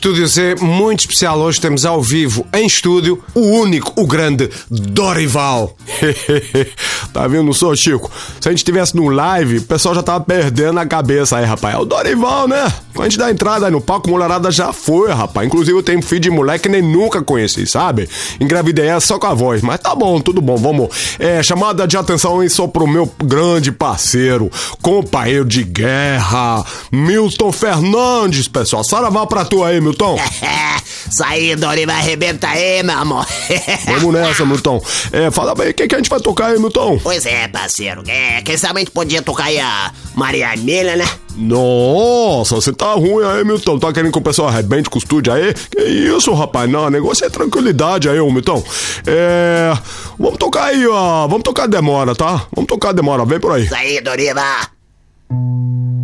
Estúdio 0.00 0.26
Z, 0.26 0.54
muito 0.62 1.00
especial 1.00 1.38
hoje. 1.40 1.60
Temos 1.60 1.84
ao 1.84 2.00
vivo, 2.00 2.46
em 2.54 2.64
estúdio, 2.64 3.22
o 3.34 3.40
único, 3.40 3.92
o 4.00 4.06
grande 4.06 4.48
Dorival. 4.70 5.76
tá 7.12 7.28
vendo 7.28 7.52
só, 7.52 7.76
Chico? 7.76 8.10
Se 8.40 8.48
a 8.48 8.50
gente 8.50 8.60
estivesse 8.60 8.96
no 8.96 9.10
live, 9.10 9.58
o 9.58 9.62
pessoal 9.62 9.94
já 9.94 10.02
tava 10.02 10.24
perdendo 10.24 10.80
a 10.80 10.86
cabeça 10.86 11.36
aí, 11.36 11.44
rapaz. 11.44 11.74
É 11.74 11.78
o 11.78 11.84
Dorival, 11.84 12.48
né? 12.48 12.72
Quando 13.00 13.06
a 13.06 13.08
gente 13.08 13.18
dá 13.18 13.30
entrada 13.30 13.70
no 13.70 13.80
palco, 13.80 14.10
mulherada 14.10 14.50
já 14.50 14.74
foi, 14.74 15.10
rapaz. 15.10 15.46
Inclusive 15.46 15.78
eu 15.78 15.82
tenho 15.82 16.02
filho 16.02 16.20
de 16.20 16.28
moleque 16.28 16.64
que 16.64 16.68
nem 16.68 16.82
nunca 16.82 17.22
conheci, 17.22 17.66
sabe? 17.66 18.06
Engravidei 18.38 18.88
ela 18.88 19.00
só 19.00 19.18
com 19.18 19.26
a 19.26 19.32
voz. 19.32 19.62
Mas 19.62 19.80
tá 19.80 19.94
bom, 19.94 20.20
tudo 20.20 20.42
bom, 20.42 20.58
vamos. 20.58 21.16
É, 21.18 21.42
chamada 21.42 21.88
de 21.88 21.96
atenção 21.96 22.40
aí 22.40 22.50
só 22.50 22.66
pro 22.66 22.86
meu 22.86 23.10
grande 23.24 23.72
parceiro, 23.72 24.50
companheiro 24.82 25.46
de 25.46 25.64
guerra, 25.64 26.62
Milton 26.92 27.50
Fernandes, 27.50 28.46
pessoal. 28.48 28.84
Saravá 28.84 29.26
pra 29.26 29.46
tu 29.46 29.64
aí, 29.64 29.80
Milton. 29.80 30.18
Isso 31.10 31.24
aí, 31.24 31.56
Dorival, 31.56 31.96
arrebenta 31.96 32.46
aí, 32.46 32.82
meu 32.84 32.96
amor. 32.96 33.26
Vamos 33.84 34.14
nessa, 34.14 34.46
Milton. 34.46 34.80
É, 35.10 35.28
fala 35.30 35.56
bem, 35.56 35.70
o 35.70 35.74
que, 35.74 35.88
que 35.88 35.94
a 35.94 35.98
gente 35.98 36.08
vai 36.08 36.20
tocar 36.20 36.46
aí, 36.46 36.58
Milton? 36.58 37.00
Pois 37.02 37.26
é, 37.26 37.48
parceiro. 37.48 38.04
É, 38.06 38.40
quem 38.42 38.56
sabe 38.56 38.76
a 38.76 38.78
gente 38.78 38.92
podia 38.92 39.20
tocar 39.20 39.44
aí 39.44 39.58
a 39.58 39.90
Maria 40.14 40.54
Emília, 40.54 40.94
né? 40.94 41.08
Nossa, 41.36 42.54
você 42.54 42.72
tá 42.72 42.92
ruim 42.92 43.24
aí, 43.24 43.44
Milton. 43.44 43.78
Tá 43.78 43.92
querendo 43.92 44.12
que 44.12 44.18
o 44.18 44.22
pessoal 44.22 44.48
arrebente 44.48 44.88
com 44.88 44.98
o 44.98 45.02
estúdio 45.02 45.32
aí? 45.32 45.52
Que 45.52 45.82
isso, 45.82 46.32
rapaz? 46.32 46.70
Não, 46.70 46.86
o 46.86 46.90
negócio 46.90 47.26
é 47.26 47.28
tranquilidade 47.28 48.08
aí, 48.08 48.20
ô 48.20 48.30
Milton. 48.30 48.62
É. 49.04 49.76
Vamos 50.16 50.38
tocar 50.38 50.66
aí, 50.66 50.86
ó. 50.86 51.26
Vamos 51.26 51.42
tocar 51.42 51.66
demora, 51.66 52.14
tá? 52.14 52.46
Vamos 52.54 52.68
tocar 52.68 52.92
demora, 52.92 53.24
vem 53.24 53.40
por 53.40 53.52
aí. 53.52 53.64
Isso 53.64 53.74
aí, 53.74 54.00
Dorival. 54.00 54.66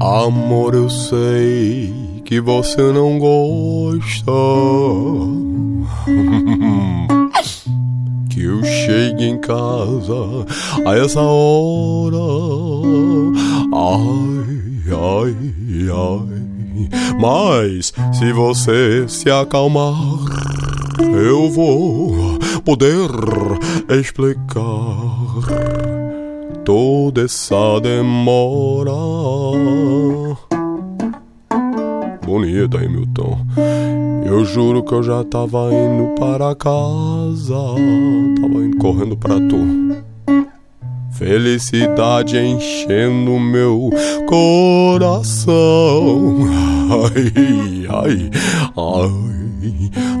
Amor, 0.00 0.74
eu 0.74 0.90
sei 0.90 2.20
que 2.24 2.38
você 2.38 2.82
não 2.92 3.18
gosta. 3.18 4.32
que 8.30 8.42
eu 8.42 8.62
chegue 8.62 9.24
em 9.24 9.38
casa 9.38 10.44
a 10.84 10.96
essa 10.98 11.22
hora. 11.22 12.16
Ai, 13.74 14.92
ai, 14.92 15.34
ai. 15.90 16.36
Mas 17.18 17.94
se 18.12 18.32
você 18.32 19.08
se 19.08 19.30
acalmar, 19.30 19.96
eu 21.00 21.50
vou 21.50 22.38
poder 22.64 23.08
explicar 23.98 24.56
toda 26.64 27.22
essa 27.22 27.80
demora. 27.80 28.92
Bonita, 32.24 32.82
hein, 32.82 32.88
Milton? 32.88 33.38
Eu 34.24 34.44
juro 34.44 34.82
que 34.82 34.92
eu 34.92 35.02
já 35.02 35.22
tava 35.22 35.70
indo 35.72 36.14
para 36.18 36.54
casa, 36.54 37.54
tava 37.54 38.64
indo 38.64 38.76
correndo 38.78 39.16
pra 39.16 39.36
tu. 39.36 39.85
Felicidade 41.18 42.38
enchendo 42.38 43.38
meu 43.38 43.90
coração. 44.26 45.56
Ai, 46.90 47.86
ai, 47.88 48.30
ai. 48.76 49.36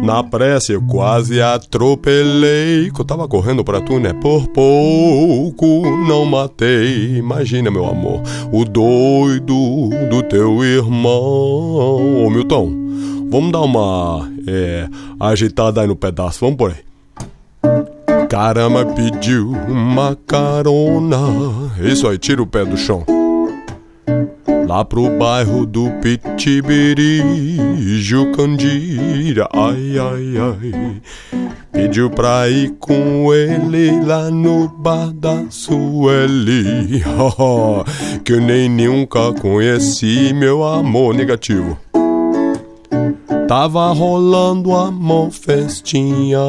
Na 0.02 0.22
pressa 0.22 0.72
eu 0.72 0.82
quase 0.82 1.40
atropelei. 1.40 2.90
Que 2.90 3.00
eu 3.00 3.04
tava 3.04 3.28
correndo 3.28 3.62
pra 3.62 3.80
tu, 3.80 3.98
né? 4.00 4.12
Por 4.14 4.48
pouco 4.48 5.82
não 6.06 6.24
matei. 6.24 7.18
Imagina, 7.18 7.70
meu 7.70 7.84
amor, 7.84 8.22
o 8.50 8.64
doido 8.64 9.90
do 10.10 10.22
teu 10.22 10.64
irmão. 10.64 12.24
Ô, 12.24 12.30
Milton, 12.30 12.72
vamos 13.30 13.52
dar 13.52 13.60
uma 13.60 14.28
é, 14.46 14.88
agitada 15.20 15.82
aí 15.82 15.86
no 15.86 15.96
pedaço. 15.96 16.40
Vamos 16.40 16.56
por 16.56 16.70
aí. 16.70 16.86
Caramba, 18.28 18.84
pediu 18.84 19.52
uma 19.68 20.16
carona. 20.26 21.18
Isso 21.80 22.08
aí, 22.08 22.18
tira 22.18 22.42
o 22.42 22.46
pé 22.46 22.64
do 22.64 22.76
chão. 22.76 23.04
Lá 24.66 24.84
pro 24.84 25.08
bairro 25.16 25.64
do 25.64 25.90
Pitibiri, 26.02 27.22
Jucandira, 28.00 29.48
ai, 29.52 29.96
ai, 29.96 30.34
ai. 30.36 31.02
Pediu 31.70 32.10
pra 32.10 32.48
ir 32.48 32.70
com 32.80 33.32
ele 33.32 34.00
lá 34.04 34.28
no 34.28 34.68
bar 34.68 35.12
da 35.12 35.44
Sueli. 35.50 37.04
Que 38.24 38.32
eu 38.32 38.40
nem 38.40 38.68
nunca 38.68 39.32
conheci, 39.34 40.32
meu 40.34 40.64
amor 40.64 41.14
negativo. 41.14 41.78
Tava 43.48 43.92
rolando 43.92 44.74
amor 44.74 45.30
festinha 45.30 46.40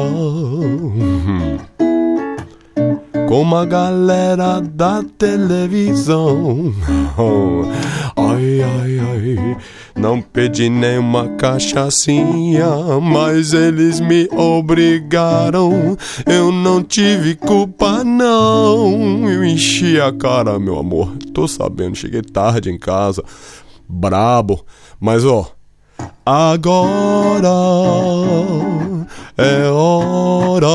com 3.28 3.42
uma 3.42 3.64
galera 3.66 4.60
da 4.60 5.04
televisão. 5.16 6.74
Ai, 8.16 8.62
ai, 8.62 8.98
ai, 8.98 9.56
não 9.94 10.20
pedi 10.20 10.68
nenhuma 10.68 11.28
cachaçinha, 11.36 12.66
mas 13.00 13.52
eles 13.52 14.00
me 14.00 14.28
obrigaram. 14.32 15.96
Eu 16.26 16.50
não 16.50 16.82
tive 16.82 17.34
culpa, 17.34 18.02
não. 18.02 19.28
Eu 19.28 19.44
enchi 19.44 20.00
a 20.00 20.10
cara, 20.10 20.58
meu 20.58 20.78
amor. 20.78 21.16
Tô 21.34 21.46
sabendo, 21.46 21.96
cheguei 21.96 22.22
tarde 22.22 22.70
em 22.70 22.78
casa, 22.78 23.22
brabo, 23.88 24.64
mas 24.98 25.24
ó. 25.24 25.57
Agora 26.24 27.48
é 29.36 29.66
hora 29.70 30.66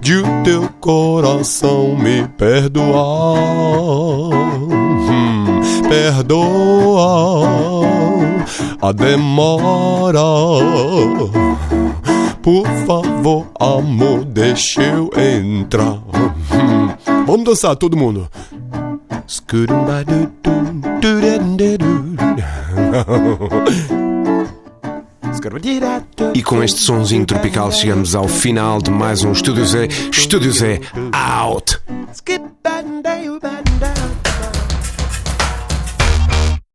de 0.00 0.16
o 0.16 0.42
teu 0.42 0.68
coração 0.80 1.96
me 1.96 2.26
perdoar. 2.36 3.38
Hum, 5.08 5.60
perdoa 5.88 7.46
a 8.82 8.92
demora. 8.92 10.20
Por 12.42 12.66
favor, 12.86 13.46
amor, 13.58 14.24
deixa 14.24 14.82
eu 14.82 15.10
entrar. 15.16 15.98
Vamos 17.26 17.44
dançar, 17.44 17.76
todo 17.76 17.96
mundo. 17.96 18.28
E 26.34 26.42
com 26.42 26.62
este 26.62 26.80
sonzinho 26.80 27.24
tropical 27.24 27.70
chegamos 27.72 28.14
ao 28.14 28.28
final 28.28 28.80
de 28.80 28.90
mais 28.90 29.24
um 29.24 29.32
Estúdio 29.32 29.64
Z. 29.64 29.88
Estúdio 30.10 30.52
Z 30.52 30.80
out! 31.12 31.80